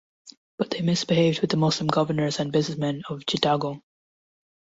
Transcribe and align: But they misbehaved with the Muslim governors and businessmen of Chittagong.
But 0.57 0.71
they 0.71 0.81
misbehaved 0.81 1.41
with 1.41 1.51
the 1.51 1.57
Muslim 1.57 1.85
governors 1.85 2.39
and 2.39 2.51
businessmen 2.51 3.03
of 3.07 3.19
Chittagong. 3.27 3.83